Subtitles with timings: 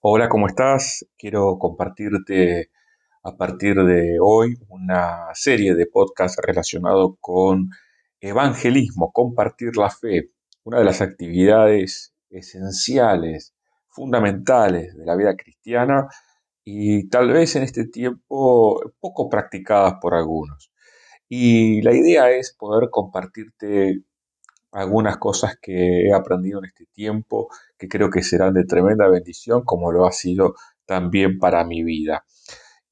[0.00, 1.04] Hola, ¿cómo estás?
[1.18, 2.70] Quiero compartirte
[3.24, 7.70] a partir de hoy una serie de podcasts relacionados con
[8.20, 10.30] evangelismo, compartir la fe,
[10.62, 13.54] una de las actividades esenciales,
[13.88, 16.06] fundamentales de la vida cristiana
[16.64, 20.70] y tal vez en este tiempo poco practicadas por algunos.
[21.28, 24.02] Y la idea es poder compartirte
[24.72, 29.62] algunas cosas que he aprendido en este tiempo que creo que serán de tremenda bendición,
[29.64, 30.54] como lo ha sido
[30.84, 32.24] también para mi vida.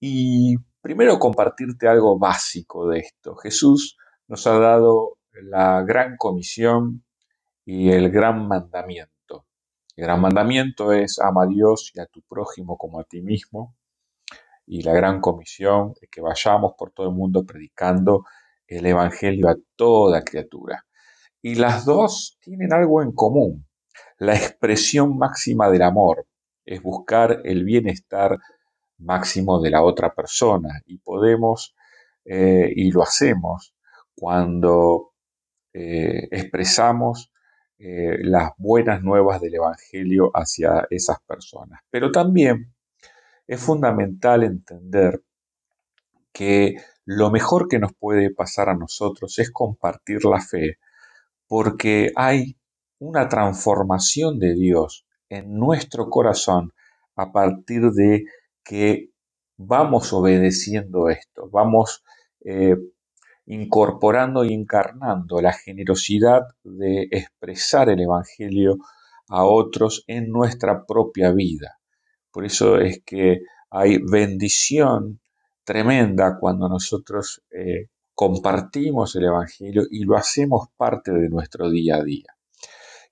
[0.00, 3.36] Y primero compartirte algo básico de esto.
[3.36, 3.96] Jesús
[4.28, 7.04] nos ha dado la gran comisión
[7.64, 9.46] y el gran mandamiento.
[9.96, 13.74] El gran mandamiento es ama a Dios y a tu prójimo como a ti mismo.
[14.66, 18.24] Y la gran comisión es que vayamos por todo el mundo predicando
[18.66, 20.84] el Evangelio a toda criatura.
[21.46, 23.68] Y las dos tienen algo en común.
[24.18, 26.26] La expresión máxima del amor
[26.64, 28.36] es buscar el bienestar
[28.98, 31.76] máximo de la otra persona y podemos,
[32.24, 33.76] eh, y lo hacemos,
[34.16, 35.12] cuando
[35.72, 37.30] eh, expresamos
[37.78, 41.78] eh, las buenas nuevas del Evangelio hacia esas personas.
[41.90, 42.74] Pero también
[43.46, 45.22] es fundamental entender
[46.32, 46.74] que
[47.04, 50.80] lo mejor que nos puede pasar a nosotros es compartir la fe
[51.48, 52.56] porque hay
[52.98, 56.72] una transformación de Dios en nuestro corazón
[57.16, 58.24] a partir de
[58.64, 59.10] que
[59.56, 62.02] vamos obedeciendo esto, vamos
[62.44, 62.76] eh,
[63.46, 68.78] incorporando y encarnando la generosidad de expresar el Evangelio
[69.28, 71.78] a otros en nuestra propia vida.
[72.30, 75.20] Por eso es que hay bendición
[75.64, 82.02] tremenda cuando nosotros eh, compartimos el Evangelio y lo hacemos parte de nuestro día a
[82.02, 82.34] día.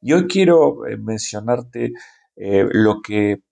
[0.00, 1.92] Y hoy quiero eh, mencionarte
[2.36, 3.42] eh, lo que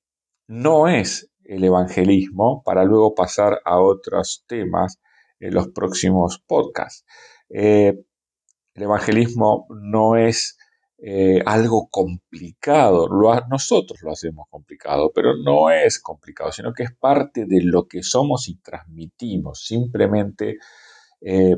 [0.49, 4.99] no es el evangelismo para luego pasar a otros temas
[5.41, 7.05] en los próximos podcasts.
[7.51, 8.03] Eh,
[8.75, 10.59] el evangelismo no es
[11.45, 13.09] algo complicado,
[13.51, 18.05] nosotros lo hacemos complicado, pero no es complicado, sino que es parte de lo que
[18.05, 19.65] somos y transmitimos.
[19.67, 20.59] Simplemente
[21.25, 21.57] eh,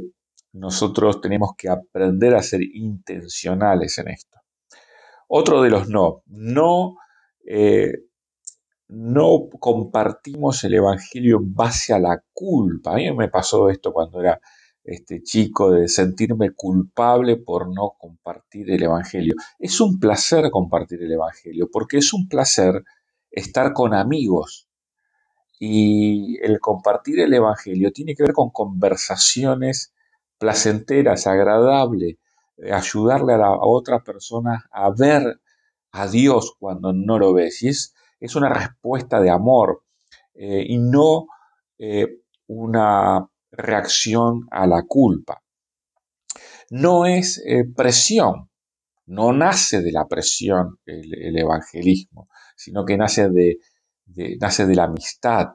[0.53, 4.39] nosotros tenemos que aprender a ser intencionales en esto.
[5.29, 6.97] Otro de los no, no,
[7.47, 7.93] eh,
[8.89, 12.93] no compartimos el Evangelio en base a la culpa.
[12.93, 14.41] A mí me pasó esto cuando era
[14.85, 19.35] este chico de sentirme culpable por no compartir el Evangelio.
[19.59, 22.85] Es un placer compartir el Evangelio porque es un placer
[23.31, 24.69] estar con amigos,
[25.67, 29.95] y el compartir el Evangelio tiene que ver con conversaciones
[30.37, 32.19] placenteras, agradables,
[32.59, 35.41] eh, ayudarle a, la, otra persona a ver
[35.93, 37.63] a Dios cuando no lo ves.
[37.63, 37.95] Y es,
[38.37, 39.85] una respuesta de amor
[40.35, 41.29] eh, y no
[41.79, 42.09] eh,
[42.47, 45.43] una reacción a la culpa.
[46.71, 47.43] No es
[47.75, 48.51] presión,
[49.07, 53.59] no nace de la presión el evangelismo, sino que nace de,
[54.38, 55.54] nace de la amistad,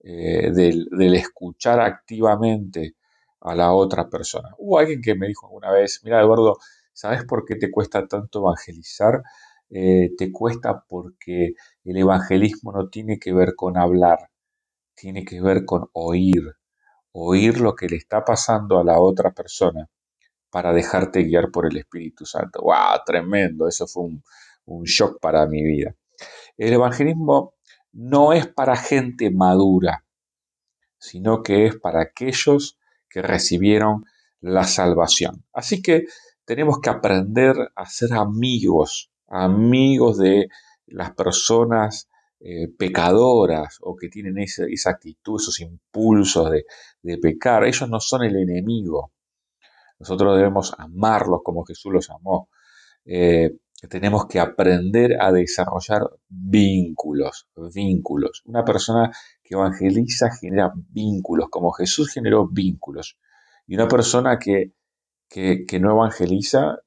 [0.00, 2.96] eh, del, escuchar activamente
[3.40, 4.50] a la otra persona.
[4.58, 6.58] Hubo alguien que me dijo alguna vez, mira Eduardo,
[6.92, 9.22] ¿sabes por qué te cuesta tanto evangelizar?
[9.70, 11.54] Eh, te cuesta porque
[11.84, 14.30] el evangelismo no tiene que ver con hablar,
[14.94, 16.54] tiene que ver con oír,
[17.12, 19.88] oír lo que le está pasando a la otra persona
[20.50, 22.60] para dejarte guiar por el Espíritu Santo.
[22.62, 23.00] ¡Wow!
[23.06, 24.04] Tremendo, eso fue
[24.66, 25.94] un shock para mi vida.
[26.56, 27.54] El evangelismo
[27.94, 30.04] no es para gente madura,
[30.98, 32.78] sino que es para aquellos
[33.08, 34.04] que recibieron
[34.40, 35.44] la salvación.
[35.52, 36.04] Así que
[36.44, 40.48] tenemos que aprender a ser amigos, amigos de
[40.86, 42.08] las personas
[42.40, 47.64] eh, pecadoras o que tienen esa, actitud, esos impulsos de, pecar.
[47.64, 49.12] Ellos no son el enemigo.
[49.98, 52.48] Nosotros debemos amarlos como Jesús los amó.
[53.04, 53.50] Eh,
[53.88, 58.42] tenemos que aprender a desarrollar vínculos, vínculos.
[58.46, 59.10] Una persona
[59.42, 63.18] que evangeliza genera vínculos, como Jesús generó vínculos.
[63.66, 64.72] Y una persona que,
[65.28, 66.78] que, no evangeliza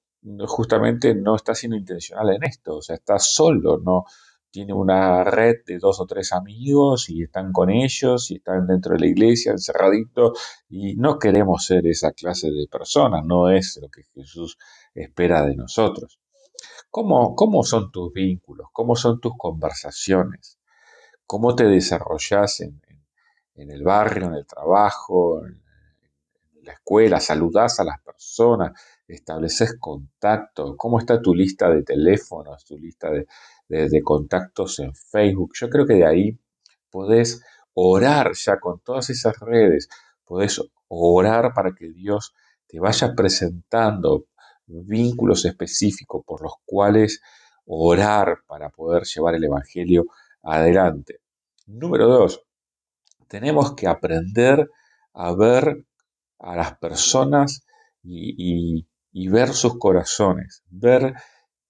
[0.48, 4.06] justamente no está siendo intencional en esto, o sea, está solo, no
[4.50, 8.94] tiene una red de dos o tres amigos y están con ellos y están dentro
[8.94, 10.40] de la iglesia encerraditos
[10.70, 14.58] y no queremos ser esa clase de personas, no es lo que Jesús
[14.96, 16.20] espera de nosotros.
[16.90, 18.68] ¿Cómo, son tus vínculos?
[18.74, 20.60] ¿Cómo son tus conversaciones?
[21.26, 22.82] ¿Cómo te desarrollas en,
[23.56, 25.62] el barrio, en el trabajo, en,
[26.64, 27.20] la escuela?
[27.20, 28.72] ¿Saludas a las personas?
[29.08, 30.76] ¿Estableces contacto?
[30.76, 33.28] ¿Cómo está tu lista de teléfonos, tu lista de,
[33.68, 35.52] de, contactos en Facebook.
[35.56, 36.40] Yo creo que de ahí
[36.90, 37.44] podés
[37.74, 39.90] orar ya con todas esas redes,
[40.26, 42.34] podés orar para que Dios
[42.68, 44.26] te vaya presentando
[44.68, 47.22] vínculos específicos por los cuales
[47.66, 50.06] orar para poder llevar el Evangelio
[50.44, 51.22] adelante.
[51.66, 52.42] Número dos,
[53.28, 54.70] tenemos que aprender
[55.14, 55.86] a ver
[56.40, 57.66] a las personas
[58.04, 58.86] y,
[59.30, 61.14] ver sus corazones, ver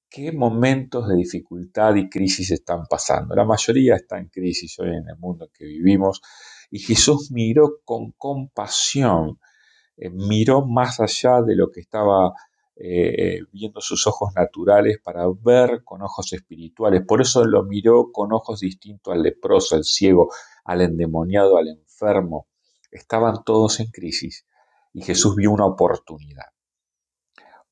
[0.09, 3.35] qué momentos de dificultad y crisis están pasando.
[3.35, 6.21] La mayoría está en crisis hoy en el mundo en que vivimos
[6.69, 9.39] y Jesús miró con compasión,
[9.95, 12.33] eh, miró más allá de lo que estaba
[12.79, 17.03] eh, viendo sus ojos naturales para ver con ojos espirituales.
[17.07, 20.29] Por eso lo miró con ojos distintos al leproso, al ciego,
[20.63, 22.47] al endemoniado, al enfermo.
[22.91, 24.45] Estaban todos en crisis
[24.93, 26.45] y Jesús vio una oportunidad.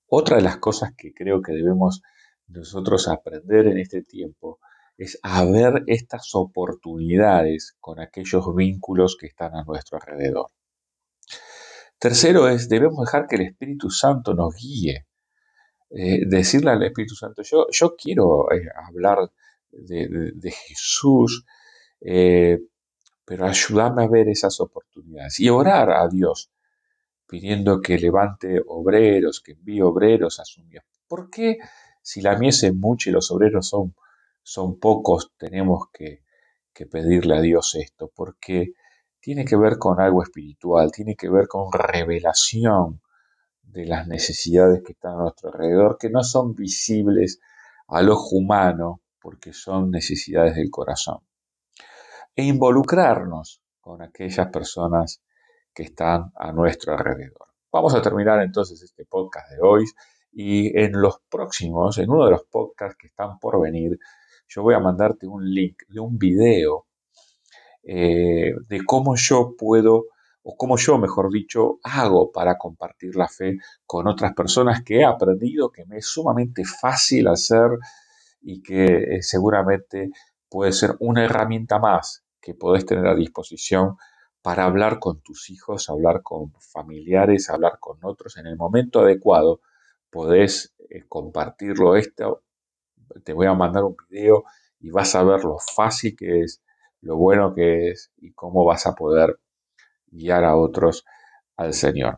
[0.07, 2.01] Otra de las cosas que creo que debemos
[2.47, 4.59] nosotros aprender en este tiempo
[4.97, 10.51] es a ver estas oportunidades con aquellos vínculos que están a nuestro alrededor.
[11.99, 15.07] Tercero es, debemos dejar que el Espíritu Santo nos guíe.
[15.89, 19.31] Eh, decirle al Espíritu Santo, yo, yo quiero eh, hablar
[19.71, 21.45] de, Jesús,
[22.01, 22.59] eh,
[23.23, 26.51] pero ayúdame a ver esas oportunidades y orar a Dios
[27.27, 30.83] pidiendo que levante obreros, que envíe obreros a su mies.
[31.07, 31.57] ¿Por qué
[32.01, 33.95] si la mies es mucha y los obreros son,
[34.43, 36.23] son pocos, tenemos que,
[36.73, 38.11] que pedirle a Dios esto?
[38.13, 38.73] Porque
[39.25, 43.01] tiene que ver con algo espiritual, tiene que ver con revelación
[43.63, 47.39] de las necesidades que están a nuestro alrededor, que no son visibles
[47.87, 51.21] al ojo humano, porque son necesidades del corazón.
[52.35, 55.23] E involucrarnos con aquellas personas
[55.73, 57.47] que están a nuestro alrededor.
[57.71, 59.85] Vamos a terminar entonces este podcast de hoy
[60.33, 63.97] y en los próximos, en uno de los podcasts que están por venir,
[64.47, 66.84] yo voy a mandarte un link de un video
[67.85, 70.05] eh, de cómo yo puedo,
[70.41, 75.05] o cómo yo, mejor dicho, hago para compartir la fe con otras personas que he
[75.05, 77.69] aprendido que me es sumamente fácil hacer
[78.41, 80.11] y que eh, seguramente
[80.49, 83.97] puede ser una herramienta más que podés tener a disposición
[84.41, 89.61] para hablar con tus hijos, hablar con familiares, hablar con otros en el momento adecuado.
[90.11, 92.43] Podés eh, compartirlo esto.
[93.23, 94.43] Te voy a mandar un video
[94.79, 96.61] y vas a ver lo fácil que es
[97.05, 99.39] lo bueno que es y cómo vas a poder
[100.07, 101.05] guiar a otros
[101.55, 102.17] al Señor.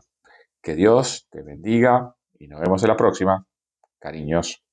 [0.62, 3.46] Que Dios te bendiga y nos vemos en la próxima.
[3.98, 4.64] Cariños.